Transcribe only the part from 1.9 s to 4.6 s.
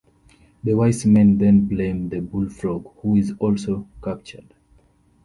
the bullfrog, who is also captured.